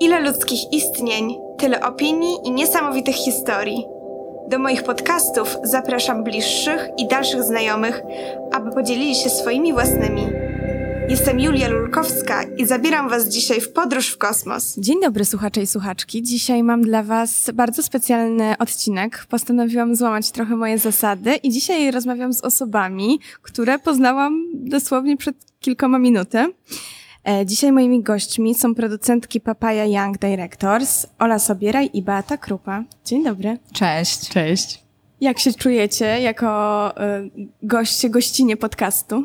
[0.00, 3.84] Ile ludzkich istnień, tyle opinii i niesamowitych historii.
[4.48, 8.02] Do moich podcastów zapraszam bliższych i dalszych znajomych,
[8.52, 10.22] aby podzielili się swoimi własnymi.
[11.08, 14.74] Jestem Julia Lulkowska i zabieram Was dzisiaj w podróż w kosmos.
[14.78, 16.22] Dzień dobry słuchacze i słuchaczki.
[16.22, 19.26] Dzisiaj mam dla Was bardzo specjalny odcinek.
[19.28, 25.98] Postanowiłam złamać trochę moje zasady i dzisiaj rozmawiam z osobami, które poznałam dosłownie przed kilkoma
[25.98, 26.46] minuty.
[27.26, 32.82] E, Dzisiaj moimi gośćmi są producentki Papaya Young Directors, Ola Sobieraj i Beata Krupa.
[33.04, 33.58] Dzień dobry.
[33.72, 34.28] Cześć.
[34.28, 34.82] Cześć.
[35.20, 37.30] Jak się czujecie jako y,
[37.62, 39.24] goście, gościnie podcastu?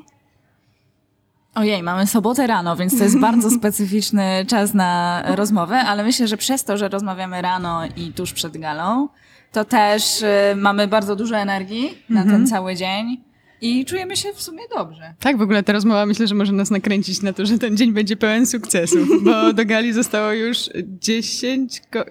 [1.55, 6.37] Ojej, mamy sobotę rano, więc to jest bardzo specyficzny czas na rozmowę, ale myślę, że
[6.37, 9.07] przez to, że rozmawiamy rano i tuż przed galą,
[9.51, 13.30] to też y, mamy bardzo dużo energii na ten cały dzień
[13.61, 15.13] i czujemy się w sumie dobrze.
[15.19, 17.91] Tak, w ogóle ta rozmowa myślę, że może nas nakręcić na to, że ten dzień
[17.91, 20.69] będzie pełen sukcesów, bo do gali zostało już
[20.99, 22.05] 10, go,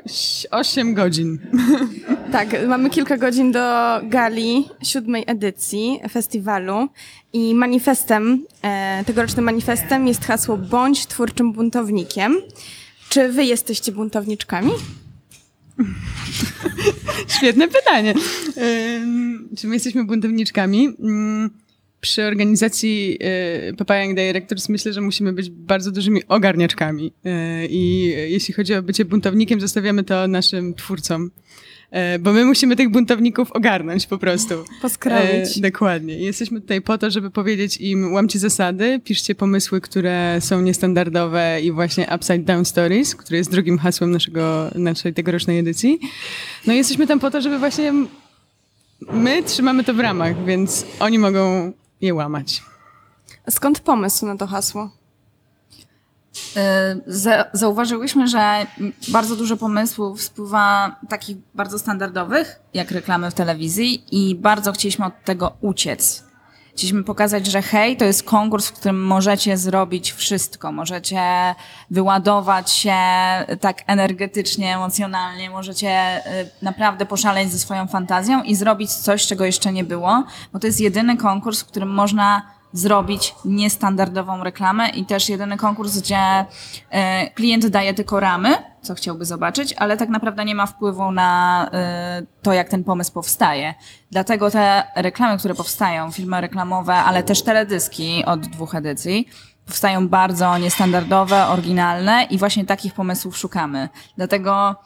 [0.51, 1.39] 8 godzin.
[2.33, 3.61] Tak, mamy kilka godzin do
[4.03, 6.89] gali siódmej edycji festiwalu
[7.33, 12.37] i manifestem, e, tegorocznym manifestem jest hasło Bądź twórczym buntownikiem.
[13.09, 14.71] Czy wy jesteście buntowniczkami?
[17.37, 18.15] Świetne pytanie.
[19.59, 20.89] Czy my jesteśmy buntowniczkami?
[21.05, 21.51] Ym,
[22.01, 23.19] Przy organizacji
[23.71, 27.07] y, Papaya Young Directors myślę, że musimy być bardzo dużymi ogarniaczkami.
[27.07, 27.31] Y,
[27.71, 31.31] I jeśli chodzi o bycie buntownikiem, zostawiamy to naszym twórcom.
[31.93, 34.55] Y, Bo my musimy tych buntowników ogarnąć po prostu.
[34.83, 35.59] Poskroić.
[35.59, 36.19] E, dokładnie.
[36.19, 41.73] Jesteśmy tutaj po to, żeby powiedzieć im łamcie zasady, piszcie pomysły, które są niestandardowe i
[41.73, 45.99] właśnie Upside Down Stories, które jest drugim hasłem naszego, naszej tegorocznej edycji.
[46.67, 47.93] No i jesteśmy tam po to, żeby właśnie
[49.13, 52.63] my trzymamy to w ramach, więc oni mogą je łamać.
[53.51, 54.91] Skąd pomysł na to hasło?
[56.57, 56.61] Y,
[57.07, 58.67] za- Zauważyłyśmy, że
[59.09, 65.25] bardzo dużo pomysłów spływa takich bardzo standardowych, jak reklamy w telewizji i bardzo chcieliśmy od
[65.25, 66.25] tego uciec.
[66.73, 70.73] Chcieliśmy pokazać, że hej, to jest konkurs, w którym możecie zrobić wszystko.
[70.73, 71.21] Możecie
[71.91, 72.95] wyładować się
[73.61, 79.73] tak energetycznie, emocjonalnie, możecie y, naprawdę poszaleć ze swoją fantazją i zrobić coś, czego jeszcze
[79.73, 82.43] nie było, bo to jest jedyny konkurs, w którym można
[82.73, 86.45] zrobić niestandardową reklamę i też jedyny konkurs, gdzie
[86.91, 91.71] e, klient daje tylko ramy, co chciałby zobaczyć, ale tak naprawdę nie ma wpływu na
[91.73, 93.75] e, to, jak ten pomysł powstaje.
[94.11, 99.29] Dlatego te reklamy, które powstają, filmy reklamowe, ale też teledyski od dwóch edycji,
[99.67, 103.89] powstają bardzo niestandardowe, oryginalne i właśnie takich pomysłów szukamy.
[104.17, 104.77] Dlatego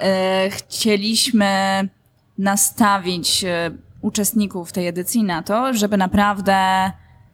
[0.00, 1.88] e, chcieliśmy
[2.38, 3.44] nastawić
[4.00, 6.90] uczestników tej edycji na to, żeby naprawdę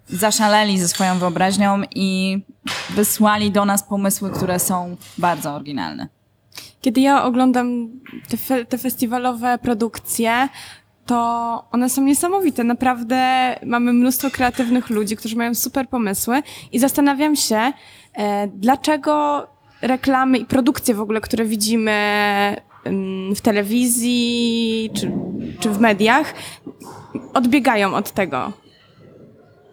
[0.09, 2.39] zaszaleli ze swoją wyobraźnią i
[2.91, 6.09] wysłali do nas pomysły, które są bardzo oryginalne.
[6.81, 7.89] Kiedy ja oglądam
[8.29, 10.49] te, fe, te festiwalowe produkcje,
[11.07, 11.17] to
[11.73, 12.65] one są niesamowite.
[12.65, 16.43] Naprawdę mamy mnóstwo kreatywnych ludzi, którzy mają super pomysły
[16.73, 17.73] i zastanawiam się,
[18.15, 19.47] e, dlaczego
[19.83, 21.93] reklamy i produkcje w ogóle, które widzimy
[23.37, 25.13] w telewizji czy,
[25.61, 26.35] czy w mediach,
[27.35, 28.53] odbiegają od tego.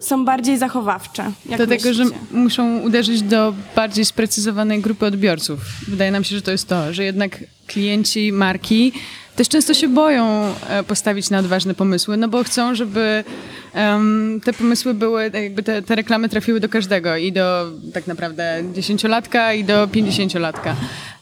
[0.03, 1.31] Są bardziej zachowawcze.
[1.45, 2.25] Dlatego, że myślicie?
[2.31, 5.59] muszą uderzyć do bardziej sprecyzowanej grupy odbiorców.
[5.87, 8.93] Wydaje nam się, że to jest to, że jednak klienci, marki
[9.35, 13.23] też często się boją e, postawić na odważne pomysły, no bo chcą, żeby
[13.73, 18.63] em, te pomysły były, jakby te, te reklamy trafiły do każdego i do tak naprawdę
[18.73, 20.75] dziesięciolatka i do pięćdziesięciolatka.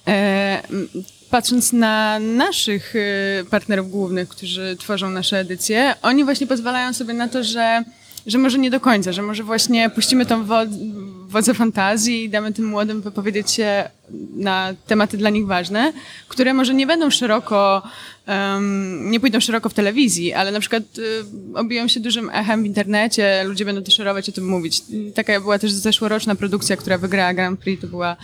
[0.08, 0.62] E,
[1.30, 3.00] Patrząc na naszych e,
[3.50, 7.84] partnerów głównych, którzy tworzą nasze edycje, oni właśnie pozwalają sobie na to, że
[8.28, 10.66] że może nie do końca, że może właśnie puścimy tą wo-
[11.32, 13.90] wodze fantazji i damy tym młodym wypowiedzieć się
[14.36, 15.94] na tematy dla nich ważne,
[16.28, 17.82] które może nie będą szeroko,
[18.26, 22.66] em, nie pójdą szeroko w telewizji, ale na przykład y, obiją się dużym echem w
[22.66, 24.82] internecie, ludzie będą też szerować o tym mówić.
[25.16, 28.16] Taka była też zeszłoroczna produkcja, która wygrała Grand Prix, to była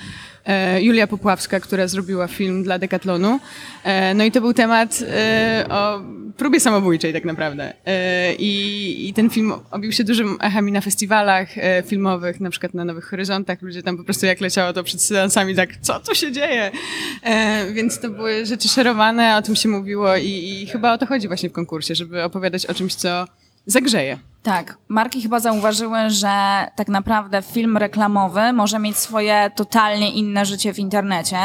[0.46, 3.40] e, Julia Popławska, która zrobiła film dla Decathlonu.
[3.84, 6.02] E, no i to był temat e, o
[6.37, 7.73] próbie samobójczej tak naprawdę.
[7.85, 12.49] E, i, I ten film obił się dużym echem i na festiwalach e, filmowych, na
[12.49, 13.61] przykład na Nowych Horyzontach.
[13.61, 16.72] Ludzie tam po prostu jak leciało to przed seansami tak, co tu się dzieje?
[17.23, 20.29] E, więc to były rzeczy szerowane, o tym się mówiło i,
[20.61, 23.26] i chyba o to chodzi właśnie w konkursie, żeby opowiadać o czymś, co
[23.66, 24.20] zagrzeje.
[24.44, 26.29] Tak, marki chyba zauważyły, że
[26.76, 31.38] tak naprawdę film reklamowy może mieć swoje totalnie inne życie w internecie,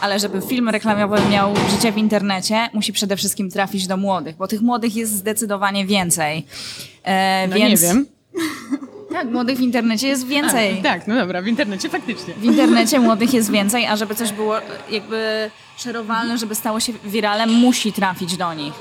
[0.00, 4.48] ale żeby film reklamowy miał życie w internecie, musi przede wszystkim trafić do młodych, bo
[4.48, 6.46] tych młodych jest zdecydowanie więcej.
[7.04, 7.82] E, No więc...
[7.82, 8.06] nie wiem.
[9.12, 10.80] Tak, młodych w internecie jest więcej.
[10.80, 12.34] A, tak, no dobra, w internecie faktycznie.
[12.34, 14.54] W internecie młodych jest więcej, a żeby coś było
[14.90, 18.74] jakby szerowalne, żeby stało się wiralem, musi trafić do nich.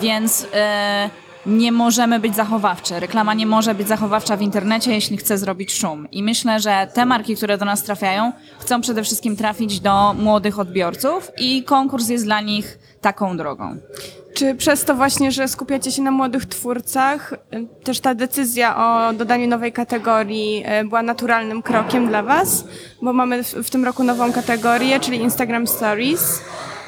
[0.00, 1.10] Więc e,
[1.46, 3.00] nie możemy być zachowawcze.
[3.00, 6.08] Reklama nie może być zachowawcza w internecie, jeśli chce zrobić szum.
[6.10, 10.58] I myślę, że te marki, które do nas trafiają, chcą przede wszystkim trafić do młodych
[10.58, 13.76] odbiorców i konkurs jest dla nich taką drogą.
[14.34, 19.12] Czy przez to właśnie, że skupiacie się na młodych twórcach, y, też ta decyzja o
[19.12, 22.64] dodaniu nowej kategorii y, była naturalnym krokiem dla Was?
[23.02, 26.42] Bo mamy w, tym roku nową kategorię, czyli Instagram Stories.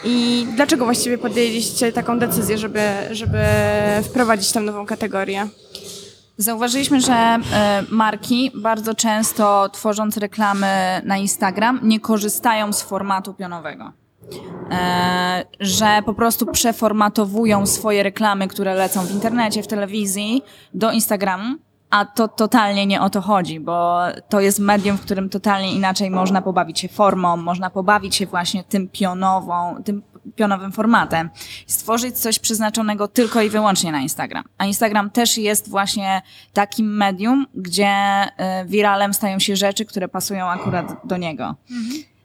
[0.05, 2.81] I dlaczego właściwie podjęliście taką decyzję, żeby,
[3.11, 3.39] żeby
[4.03, 5.49] wprowadzić tę nową kategorię?
[6.37, 7.39] Zauważyliśmy, że e,
[7.91, 14.04] marki bardzo często tworząc reklamy na Instagram nie korzystają z formatu pionowego.
[14.71, 20.43] E, że po prostu przeformatowują swoje reklamy, które lecą w internecie, w telewizji
[20.75, 21.57] do Instagramu,
[21.91, 26.11] a to totalnie nie o to chodzi, bo to jest medium, w którym totalnie inaczej
[26.11, 30.03] można pobawić się formą, można pobawić się właśnie tym pionową, tym
[30.37, 31.31] pionowym formatem.
[31.67, 34.45] Stworzyć coś przeznaczonego tylko i wyłącznie na Instagram.
[34.59, 36.23] A Instagram też jest właśnie
[36.53, 41.55] takim medium, gdzie y, wiralem stają się rzeczy, które pasują akurat do niego.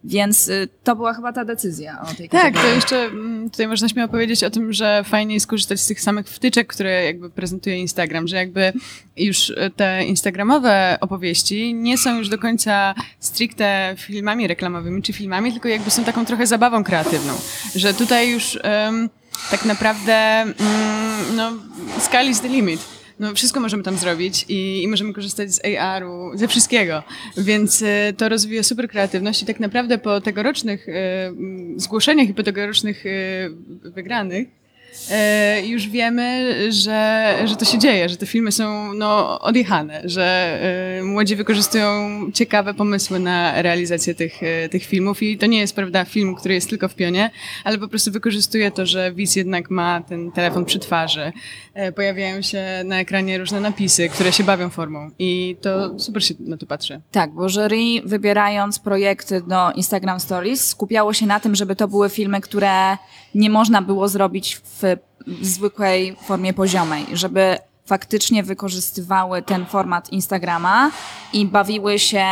[0.03, 2.69] Więc y, to była chyba ta decyzja o tej Tak, kategorii.
[2.69, 6.01] to jeszcze mm, tutaj można śmiało powiedzieć o tym, że fajnie jest korzystać z tych
[6.01, 8.73] samych wtyczek, które jakby prezentuje Instagram, że jakby
[9.17, 15.67] już te instagramowe opowieści nie są już do końca stricte filmami reklamowymi czy filmami, tylko
[15.67, 17.33] jakby są taką trochę zabawą kreatywną,
[17.75, 19.09] że tutaj już em,
[19.51, 20.55] tak naprawdę mm,
[21.35, 21.51] no,
[21.99, 22.98] sky is the limit.
[23.19, 27.03] No, wszystko możemy tam zrobić i, i możemy korzystać z AR-u, ze wszystkiego.
[27.37, 31.33] Więc e, to rozwija super kreatywność i tak naprawdę po tegorocznych e,
[31.75, 33.09] zgłoszeniach i po tegorocznych e,
[33.83, 34.58] wygranych
[35.63, 40.59] już wiemy, że, że to się dzieje, że te filmy są no, odjechane, że
[40.99, 45.75] e, młodzi wykorzystują ciekawe pomysły na realizację tych, e, tych filmów i to nie jest,
[45.75, 47.31] prawda, film, który jest tylko w pionie,
[47.63, 51.31] ale po prostu wykorzystuje to, że widz jednak ma ten telefon przy twarzy.
[51.73, 56.33] E, Pojawiają się na ekranie różne napisy, które się bawią formą i to super się
[56.39, 57.01] na to patrzy.
[57.11, 62.09] Tak, bo jury wybierając projekty do Instagram Stories skupiało się na tym, żeby to były
[62.09, 62.97] filmy, które
[63.35, 64.78] nie można było zrobić w
[65.41, 67.57] zwykłej formie poziomej, żeby
[67.89, 70.91] faktycznie wykorzystywały ten format Instagrama
[71.33, 72.25] i bawiły się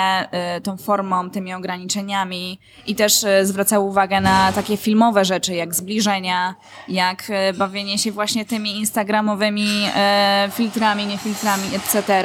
[0.58, 5.76] y, tą formą, tymi ograniczeniami i też y, zwracały uwagę na takie filmowe rzeczy, jak
[5.76, 6.56] zbliżenia,
[6.88, 9.68] jak y, bawienie się właśnie tymi instagramowymi
[10.52, 12.24] filtrami, nie filtrami, etc.,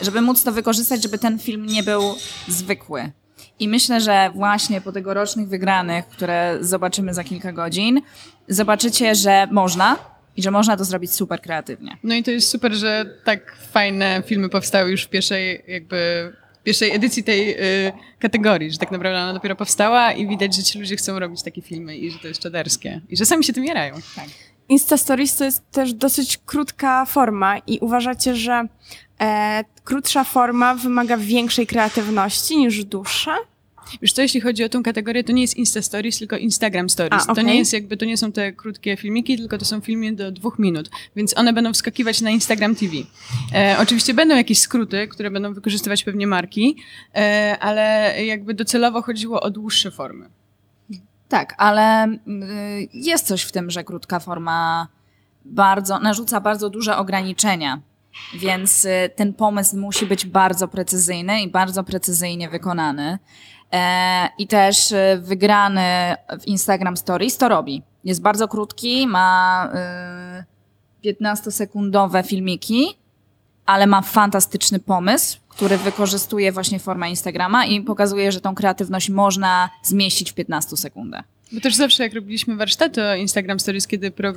[0.00, 2.02] żeby móc to wykorzystać, żeby ten film nie był
[2.48, 3.12] zwykły.
[3.58, 8.00] I myślę, że właśnie po tegorocznych wygranych, które zobaczymy za kilka godzin,
[8.48, 9.96] zobaczycie, że można
[10.36, 11.96] i że można to zrobić super kreatywnie.
[12.02, 16.32] No i to jest super, że tak fajne filmy powstały już w pierwszej jakby
[16.64, 20.78] pierwszej edycji tej y, kategorii, że tak naprawdę ona dopiero powstała i widać, że ci
[20.78, 23.64] ludzie chcą robić takie filmy i że to jest czaderskie i że sami się tym
[23.64, 23.94] jarają.
[24.16, 24.24] Tak.
[24.68, 28.68] Insta Stories to jest też dosyć krótka forma i uważacie, że
[29.20, 33.36] e, krótsza forma wymaga większej kreatywności niż dłuższa?
[34.02, 37.24] Wiesz co, jeśli chodzi o tą kategorię, to nie jest Insta Stories, tylko Instagram Stories.
[37.28, 40.12] A, To nie jest jakby, to nie są te krótkie filmiki, tylko to są filmy
[40.12, 42.92] do dwóch minut, więc one będą wskakiwać na Instagram TV.
[43.54, 46.76] E, oczywiście będą jakieś skróty, które będą wykorzystywać pewnie marki,
[47.14, 50.28] e, ale jakby docelowo chodziło o dłuższe formy.
[51.28, 52.18] Tak, ale y,
[52.92, 54.88] jest coś w tym, że krótka forma
[55.44, 57.80] bardzo, narzuca bardzo duże ograniczenia.
[58.34, 63.18] Więc y, ten pomysł musi być bardzo precyzyjny i bardzo precyzyjnie wykonany.
[63.76, 65.82] E, I też y, wygrany
[66.40, 67.82] w Instagram Stories to robi.
[68.04, 69.68] Jest bardzo krótki, ma
[71.04, 72.98] y, 15-sekundowe filmiki,
[73.66, 79.70] ale ma fantastyczny pomysł, który wykorzystuje właśnie formę Instagrama i pokazuje, że tą kreatywność można
[79.82, 81.24] zmieścić w 15 sekundach.
[81.52, 84.34] Bo też zawsze jak robiliśmy warsztaty o Instagram Stories, kiedy pro, e,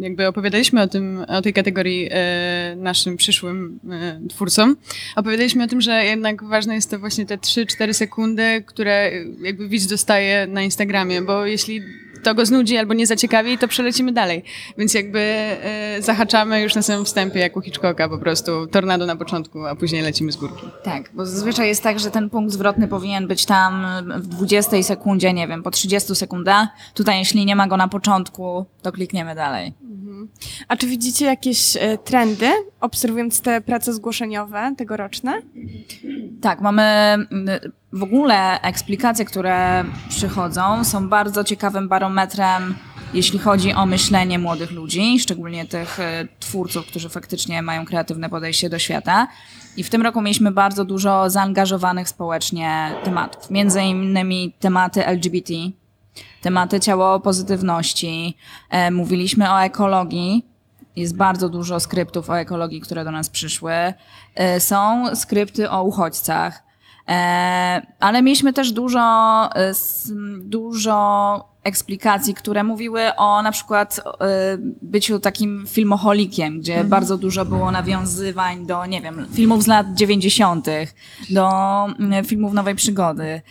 [0.00, 4.76] jakby opowiadaliśmy o tym, o tej kategorii e, naszym przyszłym e, twórcom,
[5.16, 9.10] opowiadaliśmy o tym, że jednak ważne jest to właśnie te 3-4 sekundy, które
[9.42, 11.82] jakby widz dostaje na Instagramie, bo jeśli
[12.26, 14.42] to go znudzi albo nie zaciekawi, to przelecimy dalej.
[14.78, 19.16] Więc jakby e, zahaczamy już na samym wstępie, jak u Hitchcocka, po prostu tornado na
[19.16, 20.66] początku, a później lecimy z górki.
[20.82, 25.32] Tak, bo zazwyczaj jest tak, że ten punkt zwrotny powinien być tam w 20 sekundzie,
[25.32, 26.68] nie wiem, po 30 sekundach.
[26.94, 29.74] Tutaj jeśli nie ma go na początku, to klikniemy dalej.
[30.68, 35.42] A czy widzicie jakieś e, trendy, obserwując te prace zgłoszeniowe tegoroczne?
[36.40, 37.16] Tak, mamy
[37.92, 42.74] w ogóle eksplikacje, które przychodzą, są bardzo ciekawym barometrem,
[43.14, 48.70] jeśli chodzi o myślenie młodych ludzi, szczególnie tych e, twórców, którzy faktycznie mają kreatywne podejście
[48.70, 49.28] do świata.
[49.76, 53.50] I w tym roku mieliśmy bardzo dużo zaangażowanych społecznie tematów.
[53.50, 55.54] Między innymi tematy LGBT,
[56.42, 58.36] tematy ciało pozytywności.
[58.70, 60.46] E, mówiliśmy o ekologii.
[60.96, 63.72] Jest bardzo dużo skryptów o ekologii, które do nas przyszły.
[64.34, 66.65] E, są skrypty o uchodźcach.
[67.08, 69.00] E, ale mieliśmy też dużo,
[69.54, 69.72] e,
[70.40, 74.02] dużo eksplikacji, które mówiły o na przykład e,
[74.82, 80.66] byciu takim filmoholikiem, gdzie bardzo dużo było nawiązywań do, nie wiem, filmów z lat 90.,
[81.30, 81.50] do
[81.98, 83.42] mm, filmów nowej przygody,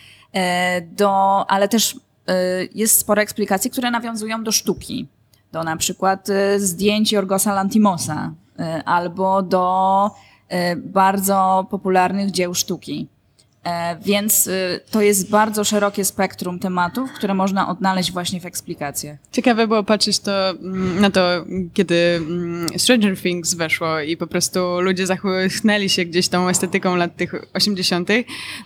[0.91, 1.99] do, ale też
[2.75, 5.07] jest sporo eksplikacji, które nawiązują do sztuki.
[5.51, 8.33] Do na przykład zdjęć Jorgosa Lantimosa
[8.85, 10.11] albo do
[10.77, 13.07] bardzo popularnych dzieł sztuki.
[13.65, 19.17] E, Więc y, to jest bardzo szerokie spektrum tematów, które można odnaleźć właśnie w eksplikacjach.
[19.31, 24.81] Ciekawe było patrzeć to, mm, na to, kiedy mm, Stranger Things weszło i po prostu
[24.81, 28.09] ludzie zachłysnęli się gdzieś tą estetyką lat tych 80.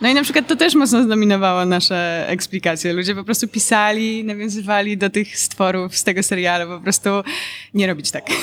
[0.01, 2.93] No i na przykład to też mocno zdominowało nasze eksplikacje.
[2.93, 7.09] Ludzie po prostu pisali, nawiązywali do tych stworów z tego serialu, po prostu
[7.73, 8.25] nie robić tak.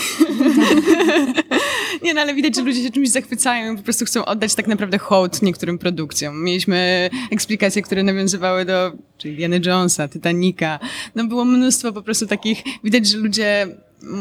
[2.03, 4.67] Nie, no ale widać, że ludzie się czymś zachwycają i po prostu chcą oddać tak
[4.67, 6.45] naprawdę hołd niektórym produkcjom.
[6.45, 10.79] Mieliśmy eksplikacje, które nawiązywały do czyli Indiana Jonesa, Titanica.
[11.15, 13.67] No było mnóstwo po prostu takich, widać, że ludzie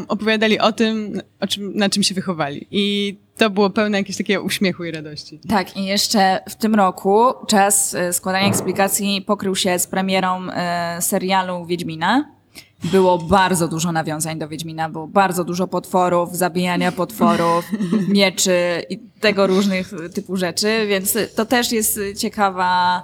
[0.08, 2.66] opowiadali o tym, o czym, na czym się wychowali.
[2.70, 5.40] I to było pełne jakiegoś takiego uśmiechu i radości.
[5.48, 11.02] Tak, i jeszcze w tym roku czas e, składania eksplikacji pokrył się z premierą e,
[11.02, 12.35] serialu Wiedźmina.
[12.84, 17.64] Było bardzo dużo nawiązań do Wiedźmina, było bardzo dużo potworów, zabijania potworów,
[18.08, 23.02] mieczy i tego różnych typu rzeczy, więc to też jest ciekawa,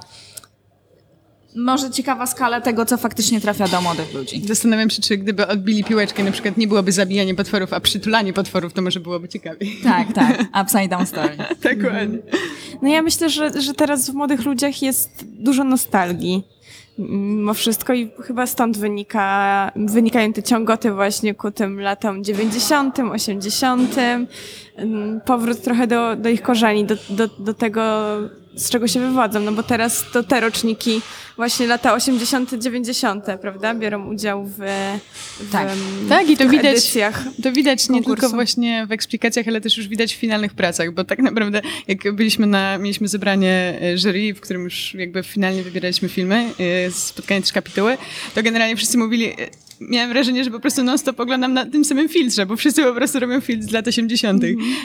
[1.56, 4.46] może ciekawa skala tego, co faktycznie trafia do młodych ludzi.
[4.46, 8.72] Zastanawiam się, czy gdyby odbili piłeczkę, na przykład nie byłoby zabijanie potworów, a przytulanie potworów,
[8.72, 9.76] to może byłoby ciekawiej.
[9.82, 11.36] Tak, tak, upside down story.
[11.76, 12.18] Dokładnie.
[12.82, 16.44] No ja myślę, że, że teraz w młodych ludziach jest dużo nostalgii.
[16.98, 23.96] Mimo wszystko i chyba stąd wynika, wynikają te ciągoty właśnie ku tym latom 90., 80.,
[24.78, 27.82] ym, powrót trochę do, do ich korzeni, do, do, do tego,
[28.56, 31.00] z czego się wywodzą, no bo teraz to te roczniki
[31.36, 34.56] właśnie lata 80., 90., prawda, biorą udział w,
[35.40, 35.68] w, Tak.
[36.08, 37.24] Tak, i to widać, edycjach.
[37.42, 38.20] to widać nie konkursu.
[38.20, 42.12] tylko właśnie w eksplikacjach, ale też już widać w finalnych pracach, bo tak naprawdę jak
[42.14, 46.50] byliśmy na, mieliśmy zebranie e, jury, w którym już jakby finalnie wybieraliśmy filmy,
[46.86, 47.98] e, spotkanie też kapituły,
[48.34, 49.32] to generalnie wszyscy mówili,
[49.88, 52.94] e, miałem wrażenie, że po prostu non-stop oglądam na tym samym filtrze, bo wszyscy po
[52.94, 54.44] prostu robią filtr z lat 80.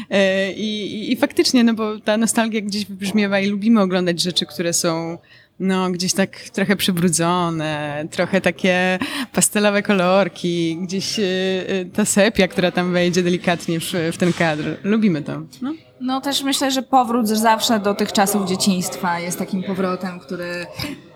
[0.09, 4.45] E, I, i, I faktycznie, no bo ta nostalgia gdzieś wybrzmiewa i lubimy oglądać rzeczy,
[4.45, 5.17] które są
[5.59, 8.99] no, gdzieś tak trochę przybrudzone, trochę takie
[9.33, 14.63] pastelowe kolorki, gdzieś y, y, ta sepia, która tam wejdzie delikatnie w, w ten kadr.
[14.83, 15.41] Lubimy to.
[15.61, 15.73] No.
[16.01, 20.65] No też myślę, że powrót zawsze do tych czasów dzieciństwa jest takim powrotem, który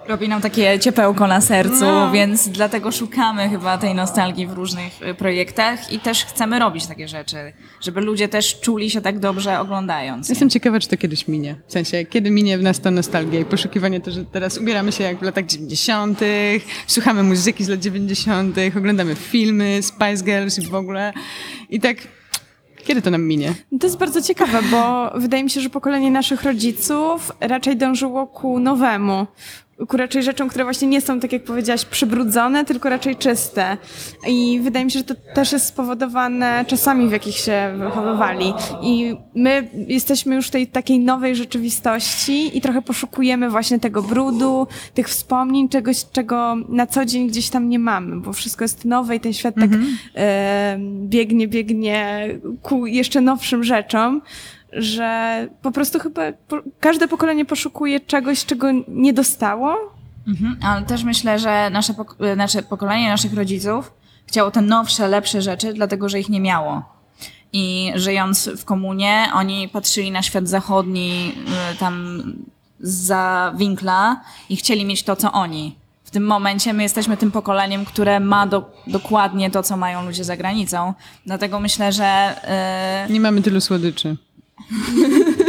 [0.08, 2.12] robi nam takie ciepełko na sercu, No.
[2.12, 7.08] więc dlatego szukamy chyba tej nostalgii w różnych y, projektach i też chcemy robić takie
[7.08, 7.38] rzeczy,
[7.81, 10.29] żeby ludzie też czuli się tak dobrze oglądając.
[10.29, 10.31] je.
[10.31, 11.55] Jestem ciekawa, czy to kiedyś minie.
[11.67, 15.03] W sensie, kiedy minie w nas ta nostalgia i poszukiwanie to, że teraz ubieramy się
[15.03, 16.20] jak w latach 90.,
[16.88, 21.13] słuchamy muzyki z lat 90., oglądamy filmy, Spice Girls i w ogóle.
[21.70, 21.98] I tak,
[22.86, 23.53] kiedy to nam minie?
[23.79, 28.60] To jest bardzo ciekawe, bo wydaje mi się, że pokolenie naszych rodziców raczej dążyło ku
[28.60, 29.27] nowemu.
[29.88, 33.78] Ku raczej rzeczom, które właśnie nie są, tak jak powiedziałaś, przybrudzone, tylko raczej czyste.
[34.28, 38.54] I wydaje mi się, że to też jest spowodowane czasami, w jakich się wychowywali.
[38.82, 44.68] I my jesteśmy już w tej takiej nowej rzeczywistości i trochę poszukujemy właśnie tego brudu,
[44.94, 49.16] tych wspomnień, czegoś, czego na co dzień gdzieś tam nie mamy, bo wszystko jest nowe
[49.16, 49.70] i ten świat tak
[50.16, 52.28] e, biegnie, biegnie
[52.62, 54.22] ku jeszcze nowszym rzeczom,
[54.74, 59.78] że po prostu chyba po, każde pokolenie poszukuje czegoś, czego nie dostało.
[60.28, 63.92] Mhm, ale też myślę, że nasze, pok- nasze pokolenie naszych rodziców
[64.28, 66.82] chciało te nowsze, lepsze rzeczy, dlatego że ich nie miało.
[67.54, 71.32] I żyjąc w komunie, oni patrzyli na świat zachodni
[71.74, 72.24] y, tam
[72.80, 75.75] za winkla i chcieli mieć to, co oni.
[76.04, 80.24] W tym momencie my jesteśmy tym pokoleniem, które ma do, dokładnie to, co mają ludzie
[80.24, 80.94] za granicą.
[81.25, 82.36] Dlatego myślę, że.
[83.10, 84.16] y, Nie mamy tylu słodyczy.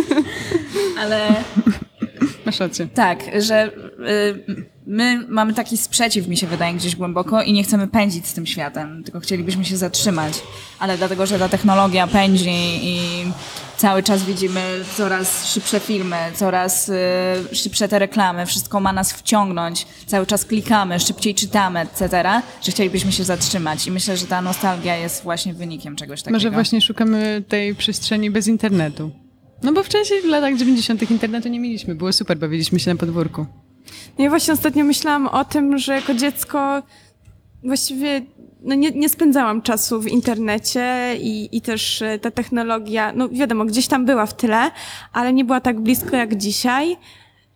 [1.01, 1.45] ale
[2.47, 2.89] Masz rację.
[2.95, 7.89] Tak, że y, my mamy taki sprzeciw, mi się wydaje, gdzieś głęboko i nie chcemy
[7.89, 10.43] pędzić z tym światem, tylko chcielibyśmy się zatrzymać.
[10.79, 12.51] Ale dlatego, że ta technologia pędzi
[12.83, 13.25] i
[13.83, 14.61] cały czas widzimy
[14.97, 16.95] coraz szybsze filmy, coraz y,
[17.53, 22.09] szybsze te reklamy, wszystko ma nas wciągnąć, cały czas klikamy, szybciej czytamy, etc.,
[22.63, 23.87] że chcielibyśmy się zatrzymać.
[23.87, 26.37] I myślę, że ta nostalgia jest właśnie wynikiem czegoś takiego.
[26.37, 29.11] Może właśnie szukamy tej przestrzeni bez internetu.
[29.63, 31.11] No bo wcześniej w latach 90.
[31.11, 31.95] internetu nie mieliśmy.
[31.95, 33.47] Było super, bawiliśmy się na podwórku.
[34.19, 36.83] No ja właśnie ostatnio myślałam o tym, że jako dziecko
[37.65, 38.23] właściwie
[38.65, 43.65] no nie, nie spędzałam czasu w internecie i, i też e, ta technologia, no wiadomo,
[43.65, 44.71] gdzieś tam była w tyle,
[45.13, 46.97] ale nie była tak blisko jak dzisiaj.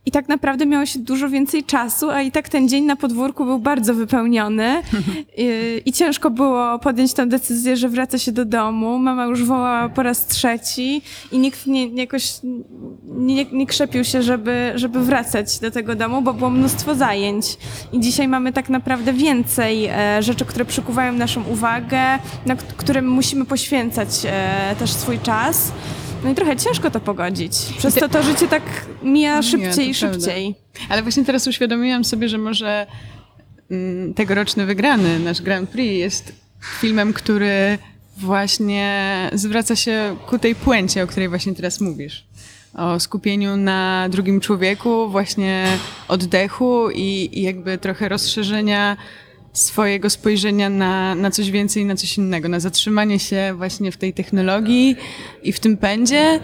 [0.06, 3.44] I tak naprawdę miało się dużo więcej czasu, a i tak ten dzień na podwórku
[3.44, 4.82] był bardzo wypełniony
[5.36, 5.46] I,
[5.84, 8.98] i ciężko było podjąć tę decyzję, że wraca się do domu.
[8.98, 12.32] Mama już wołała po raz trzeci i nikt nie, jakoś
[13.04, 17.46] nie, nie krzepił się, żeby, żeby wracać do tego domu, bo było mnóstwo zajęć.
[17.92, 22.00] I dzisiaj mamy tak naprawdę więcej e, rzeczy, które przykuwają naszą uwagę,
[22.46, 25.72] na którym musimy poświęcać e, też swój czas.
[26.24, 27.52] No i trochę ciężko to pogodzić.
[27.78, 28.62] Przez to to życie tak
[29.02, 30.54] mija szybciej i szybciej.
[30.88, 32.86] Ale właśnie teraz uświadomiłam sobie, że może
[33.70, 36.32] mm, tegoroczny wygrany, nasz Grand Prix, jest
[36.80, 37.78] filmem, który
[38.16, 42.26] właśnie zwraca się ku tej puencie, o której właśnie teraz mówisz.
[42.74, 45.66] O skupieniu na drugim człowieku, właśnie
[46.08, 48.96] oddechu i, i jakby trochę rozszerzenia
[49.58, 54.14] swojego spojrzenia na, na coś więcej, na coś innego, na zatrzymanie się właśnie w tej
[54.14, 54.96] technologii
[55.42, 56.40] i w tym pędzie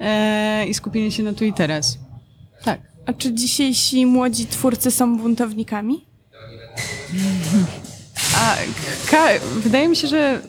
[0.00, 1.98] e, i skupienie się na tu i teraz.
[2.64, 2.80] Tak.
[3.06, 6.06] A czy dzisiejsi młodzi twórcy są buntownikami?
[8.36, 8.56] A
[9.56, 10.40] wydaje mi się, że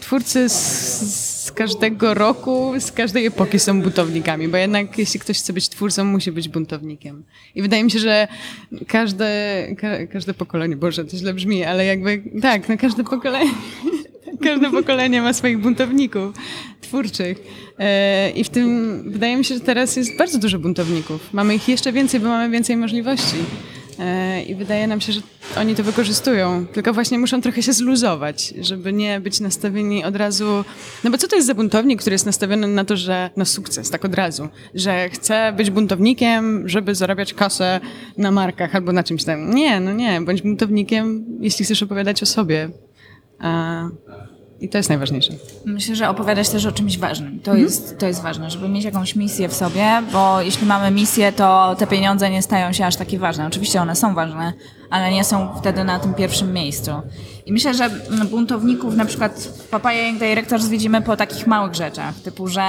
[0.00, 5.52] twórcy z, z każdego roku, z każdej epoki są buntownikami, bo jednak jeśli ktoś chce
[5.52, 7.24] być twórcą, musi być buntownikiem.
[7.54, 8.28] I wydaje mi się, że
[8.88, 9.28] każde,
[9.78, 13.50] ka- każde pokolenie, Boże, to źle brzmi, ale jakby tak, no każde pokolenie,
[14.44, 16.34] każde pokolenie ma swoich buntowników
[16.80, 17.38] twórczych.
[17.78, 21.32] E, I w tym wydaje mi się, że teraz jest bardzo dużo buntowników.
[21.32, 23.36] Mamy ich jeszcze więcej, bo mamy więcej możliwości.
[23.98, 25.20] E, I wydaje nam się, że
[25.56, 26.66] oni to wykorzystują.
[26.66, 30.64] Tylko właśnie muszą trochę się zluzować, żeby nie być nastawieni od razu.
[31.04, 33.90] No bo co to jest za buntownik, który jest nastawiony na to, że na sukces,
[33.90, 37.80] tak od razu, że chce być buntownikiem, żeby zarabiać kasę
[38.18, 39.54] na markach albo na czymś tam.
[39.54, 42.68] Nie, no nie, bądź buntownikiem, jeśli chcesz opowiadać o sobie.
[43.38, 43.84] A,
[44.60, 45.32] I to jest najważniejsze.
[45.64, 47.40] Myślę, że opowiadać też o czymś ważnym.
[47.40, 51.32] To, jest, to jest ważne, żeby mieć jakąś misję w sobie, bo jeśli mamy misję,
[51.32, 53.46] to te pieniądze nie stają się aż takie ważne.
[53.46, 54.52] Oczywiście one są ważne,
[54.94, 56.90] ale nie są wtedy na tym pierwszym miejscu.
[57.46, 57.90] I myślę, że
[58.30, 62.62] buntowników na przykład Papaya Young Directors widzimy po takich małych rzeczach, typu, że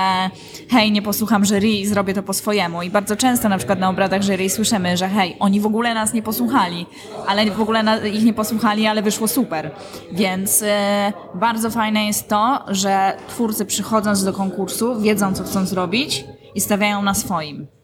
[0.70, 2.82] hej, nie posłucham jury i zrobię to po swojemu.
[2.82, 6.14] I bardzo często na przykład na obradach jury słyszymy, że hej, oni w ogóle nas
[6.14, 6.86] nie posłuchali,
[7.28, 9.72] ale w ogóle ich nie posłuchali, ale wyszło super.
[10.12, 16.26] Więc e, bardzo fajne jest to, że twórcy przychodząc do konkursu, wiedzą co chcą zrobić
[16.56, 17.75] i stawiają na swoim.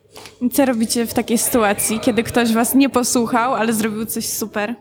[0.41, 4.75] I Co robicie w takiej sytuacji, kiedy ktoś was nie posłuchał, ale zrobił coś super?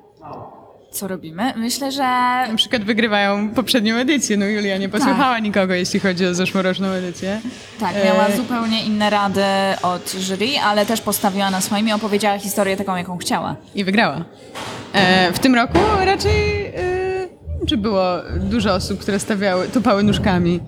[0.93, 1.53] Co robimy?
[1.57, 2.03] Myślę, że
[2.49, 4.37] Na przykład wygrywają poprzednią edycję.
[4.37, 7.41] No Julia nie posłuchała nikogo, jeśli chodzi o zeszłoroczną edycję.
[7.81, 9.43] tak, miała E, zupełnie inne rady
[9.83, 13.57] od jury, ale też postawiła na swoim i opowiedziała historię taką, jaką chciała.
[13.75, 14.25] I wygrała.
[14.93, 17.29] E, w tym roku raczej e,
[17.69, 18.03] czy było
[18.37, 20.61] dużo osób, które stawiały, tupały nóżkami.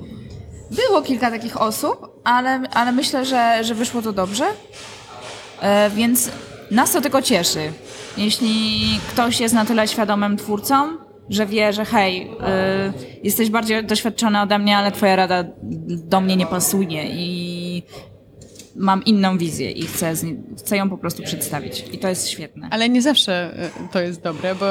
[0.70, 4.44] Było kilka takich osób, ale, ale myślę, że, że wyszło to dobrze.
[5.60, 6.30] E, więc
[6.70, 7.72] nas to tylko cieszy.
[8.16, 10.96] Jeśli ktoś jest na tyle świadomym twórcą,
[11.28, 12.32] że wie, że hej, y,
[13.22, 15.44] jesteś bardziej doświadczony ode mnie, ale twoja rada
[15.88, 17.82] do mnie nie pasuje i
[18.76, 20.14] mam inną wizję i chcę,
[20.58, 21.84] chcę ją po prostu przedstawić.
[21.92, 22.68] I to jest świetne.
[22.70, 24.66] Ale nie zawsze e, to jest dobre, bo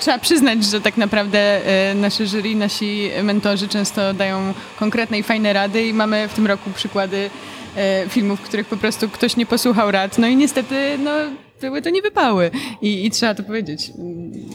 [0.00, 5.52] trzeba przyznać, że tak naprawdę e, nasze jury, nasi mentorzy często dają konkretne i fajne
[5.52, 7.30] rady i mamy w tym roku przykłady
[7.76, 11.10] e, filmów, w których po prostu ktoś nie posłuchał rad, no i niestety no,
[11.68, 12.50] były to nie wypały.
[12.82, 13.92] I, I trzeba to powiedzieć,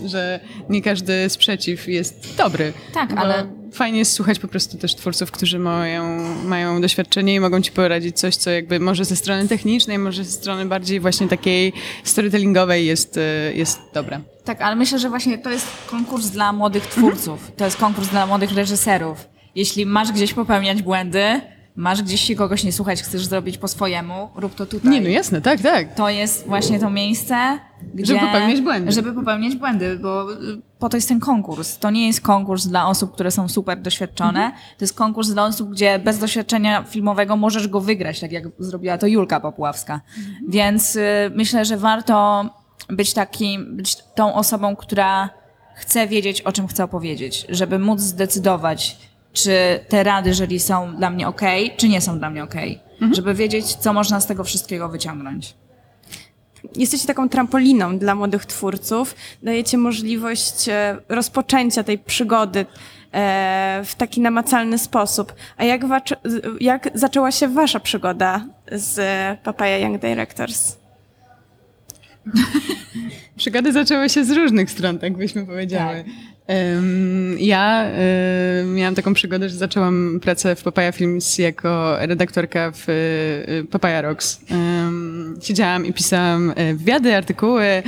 [0.06, 0.40] że
[0.70, 2.74] nie każdy sprzeciw jest dobry.
[2.94, 7.62] Tak, ale- Fajnie jest słuchać po prostu też twórców, którzy mają, mają doświadczenie i mogą
[7.62, 11.74] ci poradzić coś, co jakby może ze strony technicznej, może ze strony bardziej właśnie takiej
[12.04, 14.22] storytellingowej jest, e, jest dobre.
[14.44, 17.52] Tak, ale myślę, że właśnie to jest konkurs dla młodych twórców.
[17.58, 19.28] To jest konkurs dla młodych reżyserów.
[19.56, 21.42] Jeśli masz gdzieś popełniać błędy,
[21.78, 24.92] masz gdzieś się kogoś nie słuchać, chcesz zrobić po swojemu, rób to tutaj.
[24.92, 25.96] Nie, no jasne, tak, tak.
[25.96, 27.60] To jest właśnie to miejsce,
[27.94, 28.06] gdzie...
[28.06, 28.92] Żeby popełniać błędy.
[28.92, 30.38] Żeby popełniać błędy, bo y,
[30.80, 31.78] po to jest ten konkurs.
[31.78, 34.46] To nie jest konkurs dla osób, które są super doświadczone.
[34.46, 34.52] Mhm.
[34.78, 38.98] To jest konkurs dla osób, gdzie bez doświadczenia filmowego możesz go wygrać, tak jak zrobiła
[38.98, 40.02] to Julka Popławska.
[40.18, 40.36] Mhm.
[40.50, 42.46] Więc y, myślę, że warto
[42.90, 45.30] być takim, być tą osobą, która
[45.76, 48.98] chce wiedzieć, o czym chce opowiedzieć, żeby móc zdecydować,
[49.38, 51.42] czy te rady jury są dla mnie ok,
[51.78, 52.56] czy nie są dla mnie ok.
[53.12, 55.54] Żeby wiedzieć, co można z tego wszystkiego wyciągnąć.
[56.76, 59.16] Jesteście taką trampoliną dla młodych twórców.
[59.44, 62.66] Dajecie możliwość e, rozpoczęcia tej przygody
[63.12, 65.34] e, w taki namacalny sposób.
[65.58, 65.82] A jak,
[66.60, 69.00] jak zaczęła się wasza przygoda z
[69.44, 70.78] Papaya Young Directors?
[73.38, 75.96] Przygody zaczęły się z różnych stron, tak byśmy powiedziały.
[75.96, 76.06] Em,
[77.40, 77.92] ja
[78.66, 84.40] miałam taką przygodę, że zaczęłam pracę w Papaya Films jako redaktorka w e, Papaya Rocks.
[85.42, 87.84] Siedziałam i pisałam e, wywiady, artykuły,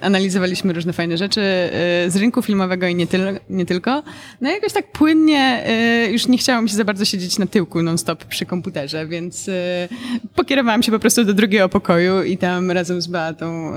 [0.00, 1.70] analizowaliśmy różne fajne rzeczy e,
[2.10, 4.02] z rynku filmowego i nie, tyl- nie tylko.
[4.40, 7.82] No i jakoś tak płynnie e, już nie chciałam się za bardzo siedzieć na tyłku
[7.82, 9.50] non-stop przy komputerze, więc
[10.34, 13.72] pokierowałam się po prostu do drugiego pokoju i tam razem z Beatą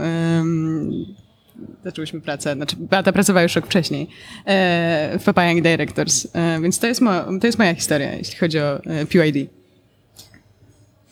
[1.83, 4.09] zaczęłyśmy pracę, znaczy Beata pracowała już rok wcześniej
[4.45, 8.37] e, w Papaya Young Directors, e, więc to jest, mo- to jest moja historia, jeśli
[8.37, 9.39] chodzi o e, PYD.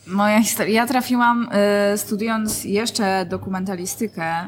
[0.07, 0.73] Moja historia.
[0.73, 1.49] Ja trafiłam
[1.95, 4.47] studiując jeszcze dokumentalistykę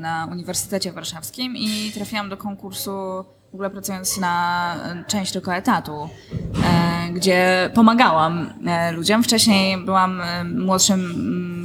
[0.00, 2.90] na Uniwersytecie Warszawskim i trafiłam do konkursu
[3.50, 6.08] w ogóle pracując na część tylko etatu,
[7.14, 8.50] gdzie pomagałam
[8.92, 9.22] ludziom.
[9.22, 10.22] Wcześniej byłam
[10.58, 11.00] młodszym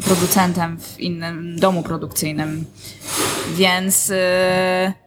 [0.05, 2.65] producentem w innym domu produkcyjnym,
[3.55, 4.15] więc y,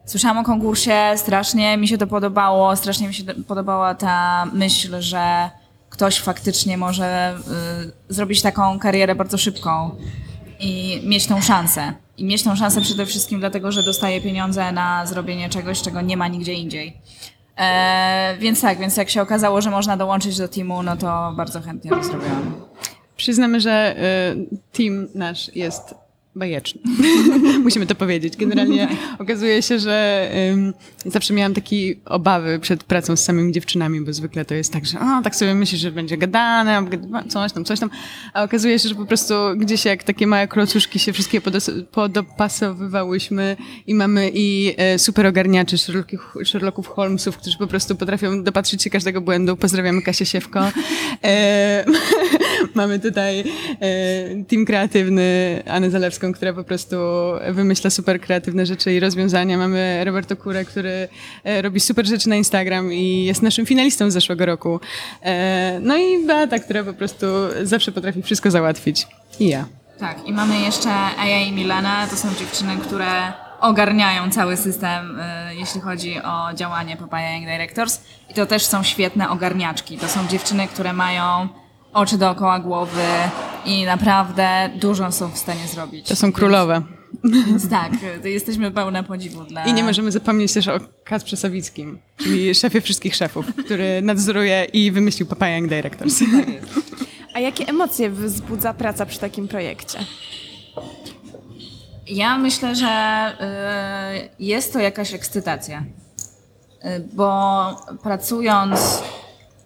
[0.05, 5.49] słyszałam o konkursie, strasznie mi się to podobało, strasznie mi się podobała ta myśl, że
[5.89, 7.35] ktoś faktycznie może
[8.09, 9.95] y, zrobić taką karierę bardzo szybką
[10.59, 11.93] i mieć tą szansę.
[12.17, 16.17] I mieć tą szansę przede wszystkim dlatego, że dostaje pieniądze na zrobienie czegoś, czego nie
[16.17, 17.01] ma nigdzie indziej.
[17.57, 21.61] E, więc tak, więc jak się okazało, że można dołączyć do teamu, no to bardzo
[21.61, 22.55] chętnie to zrobiłam.
[23.21, 23.95] Przyznamy, że
[24.33, 25.95] y, team nasz jest
[26.35, 26.81] bajeczny.
[27.63, 28.37] Musimy to powiedzieć.
[28.37, 28.87] Generalnie
[29.19, 30.29] okazuje się, że
[31.05, 34.99] zawsze miałam takie obawy przed pracą z samymi dziewczynami, bo zwykle to jest tak, że
[34.99, 36.85] o, tak sobie myślisz, że będzie gadane,
[37.29, 37.89] coś tam, coś tam,
[38.33, 43.57] a okazuje się, że po prostu gdzieś jak takie małe klocuszki się wszystkie podos- podopasowywałyśmy
[43.87, 48.89] i mamy i e, super ogarniaczy Sherlocków, Sherlocków Holmesów, którzy po prostu potrafią dopatrzyć się
[48.89, 49.57] każdego błędu.
[49.57, 50.71] Pozdrawiamy Kasię Siewko.
[51.23, 51.85] E,
[52.75, 53.45] mamy tutaj e,
[54.47, 56.95] team kreatywny, Anę Zalewską, która po prostu
[57.51, 59.57] wymyśla super kreatywne rzeczy i rozwiązania.
[59.57, 61.07] Mamy Roberto Kurę, który
[61.43, 64.79] e, robi super rzeczy na Instagram i jest naszym finalistą z zeszłego roku.
[65.23, 67.25] E, no i Beata, która po prostu
[67.63, 69.07] zawsze potrafi wszystko załatwić.
[69.39, 69.65] I ja.
[69.99, 70.89] Tak, i mamy jeszcze
[71.19, 75.19] Aya i Milena, to są dziewczyny, które ogarniają cały system,
[75.57, 78.01] jeśli chodzi o działanie Papaya Young Directors.
[78.29, 79.97] I to też są świetne ogarniaczki.
[79.97, 81.49] To są dziewczyny, które mają
[81.93, 83.07] oczy dookoła głowy
[83.65, 86.07] i naprawdę dużo są w stanie zrobić.
[86.07, 86.81] To są królowe.
[87.23, 87.91] Więc tak,
[88.23, 89.65] jesteśmy pełne podziwu dla...
[89.65, 94.91] I nie możemy zapomnieć też o Kacprze Sawickim, czyli szefie wszystkich szefów, który nadzoruje i
[94.91, 96.19] wymyślił Papaya Young Directors.
[97.33, 99.99] A jakie emocje wzbudza praca przy takim projekcie?
[102.07, 103.33] Ja myślę, że
[104.21, 105.83] y, jest to jakaś ekscytacja,
[106.85, 107.63] Y, bo
[108.03, 109.03] pracując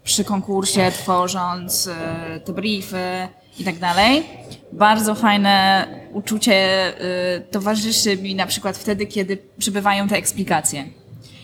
[0.05, 1.91] przy konkursie, tworząc y,
[2.45, 3.27] te briefy
[3.59, 4.23] i tak dalej,
[4.71, 6.53] bardzo fajne uczucie
[7.37, 10.85] y, towarzyszy mi na przykład wtedy, kiedy przybywają te eksplikacje.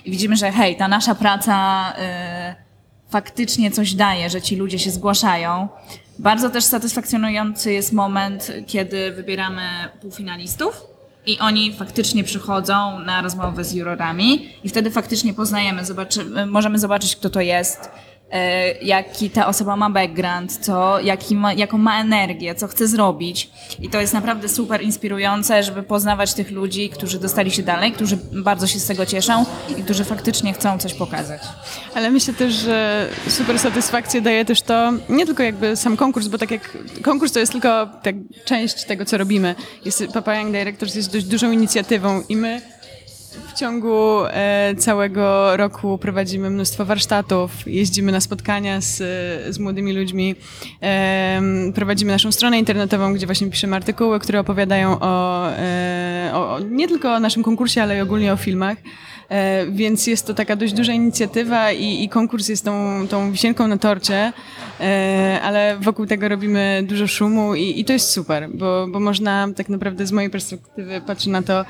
[0.06, 4.92] I widzimy, że hej, ta nasza praca y, faktycznie coś daje, że ci ludzie się
[4.92, 5.68] zgłaszają.
[6.20, 9.62] Bardzo też satysfakcjonujący jest moment, kiedy wybieramy
[10.02, 10.92] półfinalistów
[11.26, 17.16] i oni faktycznie przychodzą na rozmowę z jurorami i wtedy faktycznie poznajemy, zobaczy, możemy zobaczyć,
[17.16, 18.11] kto to jest, e,
[18.82, 23.50] jaki ta osoba ma background, co, jaki ma, jaką ma energię, co chce zrobić.
[23.80, 28.18] I to jest naprawdę super inspirujące, żeby poznawać tych ludzi, którzy dostali się dalej, którzy
[28.32, 31.42] bardzo się z tego cieszą i którzy faktycznie chcą coś pokazać.
[31.96, 36.38] Ale myślę też, że super satysfakcję daje też to, nie tylko jakby sam konkurs, bo
[36.38, 38.16] tak jak konkurs to jest tylko tak,
[38.46, 39.56] część tego, co robimy.
[39.86, 42.62] Jest, Papaya Young Directors jest dość dużą inicjatywą i my
[43.32, 48.98] w ciągu e, całego roku prowadzimy mnóstwo warsztatów, jeździmy na spotkania z,
[49.56, 50.36] z młodymi ludźmi,
[51.76, 56.88] prowadzimy naszą stronę internetową, gdzie właśnie piszemy artykuły, które opowiadają o, e, o, o nie
[56.88, 58.78] tylko o naszym konkursie, ale i ogólnie o filmach.
[59.30, 63.68] E, Więc jest to taka dość duża inicjatywa i, i konkurs jest tą, tą wisienką
[63.68, 64.34] na torcie,
[65.44, 69.70] ale wokół tego robimy dużo szumu i, i to jest super, bo, bo można tak
[69.70, 71.66] naprawdę z mojej perspektywy patrzeć na to,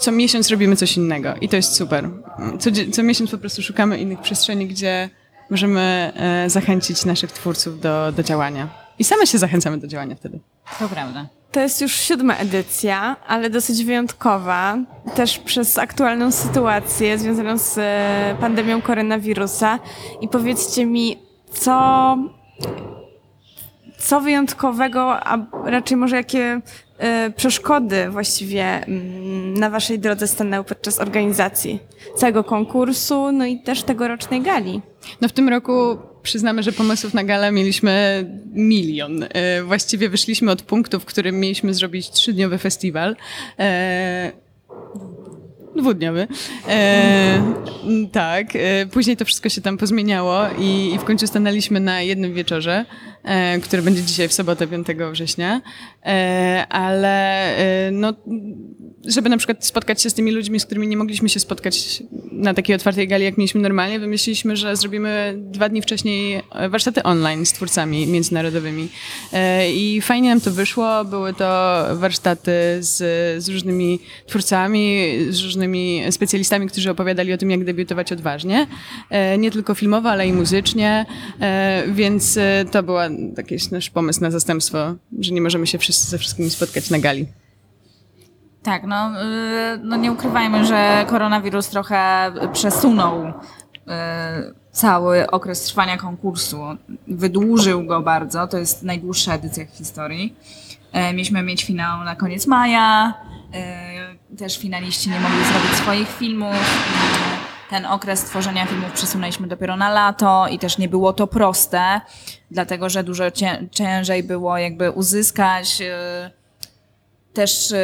[0.00, 2.10] co miesiąc robimy coś innego i to jest super.
[2.58, 5.10] Co, co miesiąc po prostu szukamy innych przestrzeni, gdzie
[5.50, 8.68] możemy e, zachęcić naszych twórców do, do działania.
[8.98, 10.40] I same się zachęcamy do działania wtedy.
[10.78, 11.26] To prawda.
[11.52, 14.78] To jest już siódma edycja, ale dosyć wyjątkowa,
[15.14, 19.78] też przez aktualną sytuację związaną z e, pandemią koronawirusa.
[20.20, 21.18] I powiedzcie mi,
[21.52, 22.16] co,
[23.98, 26.60] co wyjątkowego, a raczej może jakie
[27.36, 31.78] przeszkody właściwie mm, na waszej drodze stanęły podczas organizacji
[32.16, 34.80] całego konkursu, no i też tegorocznej gali?
[35.20, 39.22] No w tym roku przyznamy, że pomysłów na galę mieliśmy milion.
[39.22, 43.16] E, Właściwie wyszliśmy od punktu, w którym mieliśmy zrobić trzydniowy festiwal.
[45.76, 46.28] Dwudniowy.
[46.68, 47.42] E,
[48.12, 48.56] tak.
[48.56, 52.84] E, później to wszystko się tam pozmieniało i, i w końcu stanęliśmy na jednym wieczorze,
[53.24, 55.60] e, który będzie dzisiaj w sobotę 5 września.
[56.06, 58.12] E, ale e, no,
[59.06, 62.54] żeby na przykład spotkać się z tymi ludźmi, z którymi nie mogliśmy się spotkać na
[62.54, 67.46] takiej otwartej gali, jak mieliśmy normalnie, wymyśliliśmy, że zrobimy dwa dni wcześniej e, warsztaty online
[67.46, 68.88] z twórcami międzynarodowymi.
[69.32, 71.04] E, I fajnie nam to wyszło.
[71.04, 72.96] Były to warsztaty z,
[73.44, 78.66] z różnymi twórcami, z różnymi specjalistami, którzy opowiadali o tym, jak debiutować odważnie.
[79.10, 81.06] E, Nie tylko filmowo, ale i muzycznie.
[81.92, 82.38] Więc
[82.70, 82.94] to był
[83.36, 87.26] jakiś nasz pomysł na zastępstwo, że nie możemy się wszyscy ze wszystkimi spotkać na gali.
[88.62, 93.32] Tak, no, y, no nie ukrywajmy, że koronawirus trochę przesunął y,
[94.72, 96.60] cały okres trwania konkursu.
[97.08, 100.36] Wydłużył go bardzo, to jest najdłuższa edycja w historii.
[100.92, 103.14] E, Mieliśmy mieć finał na koniec maja,
[103.54, 106.56] e, też finaliści nie mogli zrobić swoich filmów.
[107.70, 112.00] Ten okres tworzenia filmów przesunęliśmy dopiero na lato i też nie było to proste,
[112.50, 116.30] dlatego że dużo cię- ciężej było jakby uzyskać e,
[117.32, 117.74] też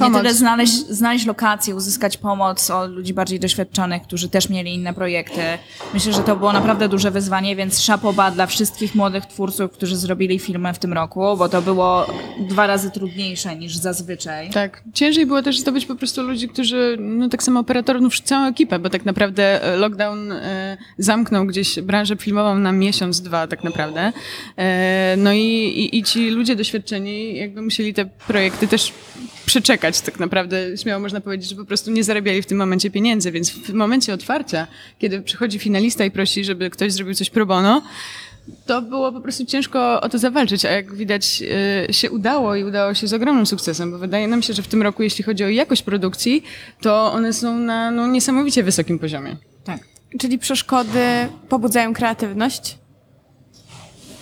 [0.00, 0.22] e, nie Pomoc.
[0.22, 5.40] tyle znaleźć, znaleźć lokację, uzyskać pomoc od ludzi bardziej doświadczonych, którzy też mieli inne projekty.
[5.94, 10.38] Myślę, że to było naprawdę duże wyzwanie, więc szapoba dla wszystkich młodych twórców, którzy zrobili
[10.38, 12.06] filmy w tym roku, bo to było
[12.38, 14.50] dwa razy trudniejsze niż zazwyczaj.
[14.50, 14.82] Tak.
[14.94, 18.78] Ciężej było też zdobyć po prostu ludzi, którzy, no tak samo operatorów, no całą ekipę,
[18.78, 24.12] bo tak naprawdę e, lockdown e, zamknął gdzieś branżę filmową na miesiąc, dwa tak naprawdę.
[24.56, 28.92] E, no i, i, i ci ludzie doświadczeni jakby musieli te projekty też
[29.46, 30.76] przeczekać tak naprawdę.
[30.76, 34.14] Śmiało można powiedzieć, że po prostu nie zarabiali w tym momencie pieniędzy, więc w momencie
[34.14, 34.66] otwarcia,
[34.98, 37.82] kiedy przychodzi finalista i prosi, żeby ktoś zrobił coś pro bono,
[38.66, 41.42] to było po prostu ciężko o to zawalczyć, a jak widać
[41.88, 44.68] y, się udało i udało się z ogromnym sukcesem, bo wydaje nam się, że w
[44.68, 46.44] tym roku, jeśli chodzi o jakość produkcji,
[46.80, 49.36] to one są na no, niesamowicie wysokim poziomie.
[49.64, 49.80] Tak.
[50.20, 52.78] Czyli przeszkody pobudzają kreatywność?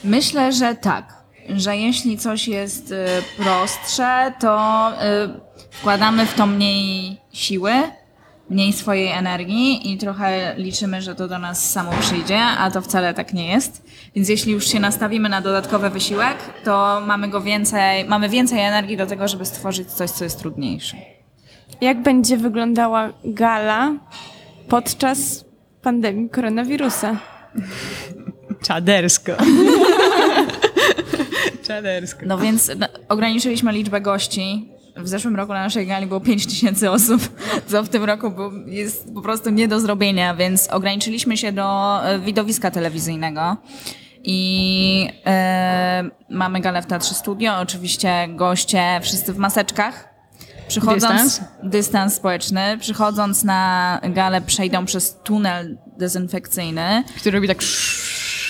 [0.04, 1.23] Myślę, że tak.
[1.48, 2.96] Że jeśli coś jest y,
[3.36, 4.94] prostsze, to y,
[5.70, 7.72] wkładamy w to mniej siły,
[8.50, 13.14] mniej swojej energii i trochę liczymy, że to do nas samo przyjdzie, a to wcale
[13.14, 13.82] tak nie jest.
[14.14, 18.96] Więc jeśli już się nastawimy na dodatkowy wysiłek, to mamy go więcej, mamy więcej energii
[18.96, 20.96] do tego, żeby stworzyć coś, co jest trudniejsze.
[21.80, 23.92] Jak będzie wyglądała gala
[24.68, 25.44] podczas
[25.82, 27.16] pandemii koronawirusa?
[28.62, 29.32] Czadersko.
[31.66, 32.20] Czadersko.
[32.26, 34.70] No więc no, ograniczyliśmy liczbę gości.
[34.96, 37.28] W zeszłym roku na naszej gali było 5 tysięcy osób,
[37.70, 41.98] co w tym roku było, jest po prostu nie do zrobienia, więc ograniczyliśmy się do
[42.04, 43.56] e, widowiska telewizyjnego.
[44.24, 50.14] I e, mamy galę w Teatrze Studio, oczywiście goście wszyscy w maseczkach.
[50.68, 51.40] Przychodząc, Dystans?
[51.62, 52.78] dystans społeczny.
[52.80, 57.04] Przychodząc na galę przejdą przez tunel dezynfekcyjny.
[57.16, 57.58] Który robi tak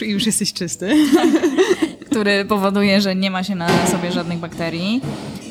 [0.02, 0.90] i już jesteś czysty.
[2.14, 5.00] który powoduje, że nie ma się na sobie żadnych bakterii.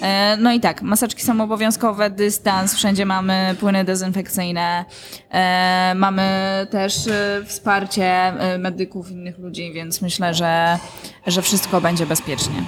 [0.01, 4.85] E, No i tak, maseczki są obowiązkowe, dystans, wszędzie mamy płyny dezynfekcyjne,
[5.31, 6.23] e, mamy
[6.69, 10.79] też e, wsparcie medyków, innych ludzi, więc myślę, że,
[11.27, 12.63] że wszystko będzie bezpiecznie.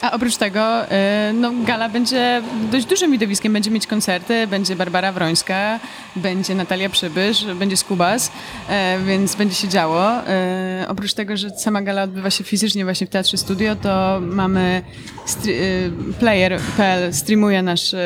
[0.00, 0.88] A oprócz tego, y,
[1.32, 3.52] no, gala będzie dość dużym widowiskiem.
[3.52, 5.80] Będzie mieć koncerty, będzie Barbara Wrońska,
[6.16, 8.32] będzie Natalia Przybysz, będzie Skubas,
[8.68, 10.26] e, więc będzie się działo.
[10.26, 14.82] E, Oprócz tego, że sama gala odbywa się fizycznie właśnie w Teatrze Studio, to mamy
[15.46, 17.98] y, player.pl streamuje nasz, y,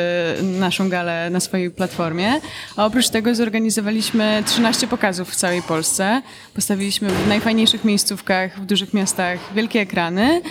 [0.43, 2.41] naszą galę na swojej platformie.
[2.75, 6.21] A oprócz tego zorganizowaliśmy 13 pokazów w całej Polsce.
[6.53, 10.41] Postawiliśmy w najfajniejszych miejscówkach, w dużych miastach wielkie ekrany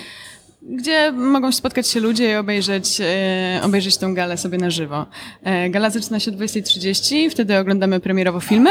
[0.68, 5.07] gdzie mogą spotkać się ludzie i obejrzeć, e, obejrzeć tą galę sobie na żywo.
[5.42, 8.70] E, gala zaczyna się o 20.30, wtedy oglądamy premierowo filmy,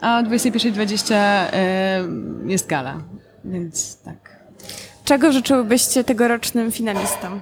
[0.00, 2.04] a o 21.20 e,
[2.46, 3.02] jest gala,
[3.44, 4.38] więc tak.
[5.04, 7.40] Czego życzyłybyście tegorocznym finalistom?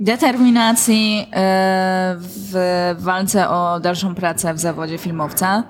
[0.00, 5.62] Determinacji e, w walce o dalszą pracę w zawodzie filmowca.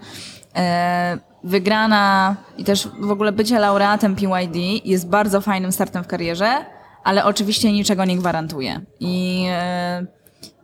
[1.45, 6.65] E, Wygrana i też w ogóle bycie laureatem PYD jest bardzo fajnym startem w karierze,
[7.05, 8.81] ale oczywiście niczego nie gwarantuje.
[9.01, 10.07] I e,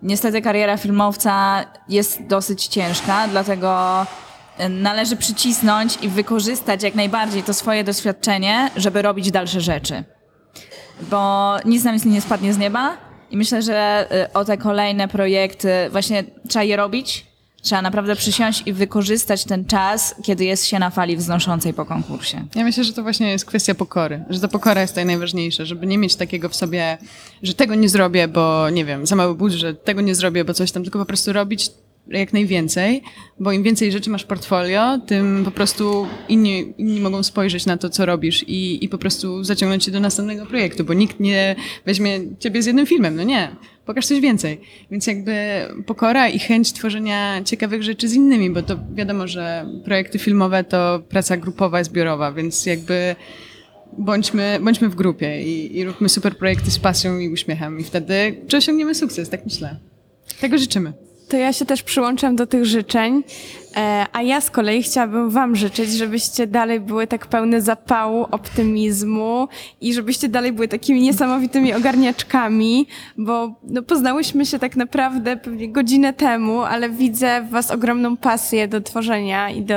[0.02, 4.06] niestety kariera filmowca jest dosyć ciężka, dlatego
[4.58, 10.04] e, należy przycisnąć i wykorzystać jak najbardziej to swoje doświadczenie, żeby robić dalsze rzeczy.
[11.00, 12.96] Bo nic nam nie spadnie z nieba
[13.30, 17.26] i myślę, że y, o te kolejne projekty właśnie trzeba je robić.
[17.62, 22.44] Trzeba naprawdę przysiąść i wykorzystać ten czas, kiedy jest się na fali wznoszącej po konkursie.
[22.54, 25.86] Ja myślę, że to właśnie jest kwestia pokory, że ta pokora jest tutaj najważniejsza, żeby
[25.86, 26.98] nie mieć takiego w sobie,
[27.42, 30.72] że tego nie zrobię, bo nie wiem, za mały budżet, tego nie zrobię, bo coś
[30.72, 31.70] tam, tylko po prostu robić
[32.08, 33.02] jak najwięcej,
[33.40, 37.76] bo im więcej rzeczy masz w portfolio, tym po prostu inni, inni mogą spojrzeć na
[37.76, 41.56] to, co robisz i, i po prostu zaciągnąć cię do następnego projektu, bo nikt nie
[41.86, 44.60] weźmie ciebie z jednym filmem, no nie, pokaż coś więcej.
[44.90, 45.34] Więc jakby
[45.86, 51.02] pokora i chęć tworzenia ciekawych rzeczy z innymi, bo to wiadomo, że projekty filmowe to
[51.08, 53.16] praca grupowa, zbiorowa, więc jakby
[53.98, 58.36] bądźmy, bądźmy w grupie i, i róbmy super projekty z pasją i uśmiechem i wtedy
[58.56, 59.76] osiągniemy sukces, tak myślę.
[60.40, 61.07] Tego życzymy.
[61.28, 63.22] To ja się też przyłączam do tych życzeń,
[63.76, 69.48] e, a ja z kolei chciałabym Wam życzyć, żebyście dalej były tak pełne zapału, optymizmu
[69.80, 72.86] i żebyście dalej były takimi niesamowitymi ogarniaczkami,
[73.18, 78.68] bo no, poznałyśmy się tak naprawdę pewnie godzinę temu, ale widzę w Was ogromną pasję
[78.68, 79.74] do tworzenia i do,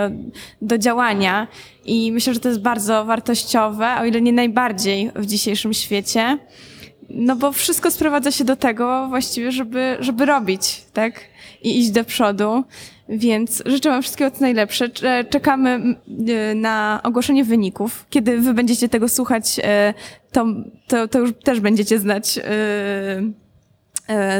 [0.61, 1.47] do działania
[1.85, 6.37] i myślę, że to jest bardzo wartościowe, o ile nie najbardziej w dzisiejszym świecie.
[7.09, 11.30] No bo wszystko sprowadza się do tego właściwie, żeby, żeby robić, tak?
[11.61, 12.63] I iść do przodu.
[13.09, 14.89] Więc życzę Wam wszystkiego co najlepsze.
[14.89, 15.95] Cze- Czekamy
[16.51, 18.05] y, na ogłoszenie wyników.
[18.09, 19.63] Kiedy Wy będziecie tego słuchać, y,
[20.31, 20.45] to,
[20.87, 22.41] to, to już też będziecie znać y,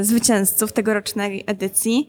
[0.04, 2.08] zwycięzców tegorocznej edycji.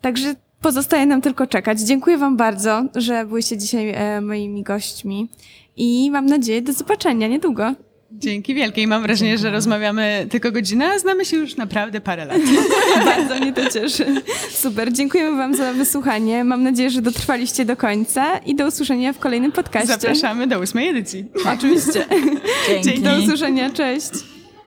[0.00, 1.80] Także pozostaje nam tylko czekać.
[1.80, 5.28] Dziękuję Wam bardzo, że byliście dzisiaj e, moimi gośćmi
[5.76, 7.74] i mam nadzieję do zobaczenia niedługo.
[8.18, 12.24] Dzięki wielkie i mam wrażenie, że rozmawiamy tylko godzinę, a znamy się już naprawdę parę
[12.24, 12.38] lat.
[13.16, 14.06] Bardzo mnie to cieszy.
[14.50, 16.44] Super, dziękujemy Wam za wysłuchanie.
[16.44, 19.88] Mam nadzieję, że dotrwaliście do końca i do usłyszenia w kolejnym podcaście.
[19.88, 21.24] Zapraszamy do ósmej edycji.
[21.54, 22.06] Oczywiście.
[22.84, 23.02] Dzięki.
[23.02, 24.33] Do usłyszenia, cześć.